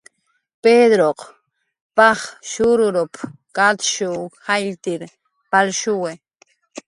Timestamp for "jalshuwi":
5.51-6.13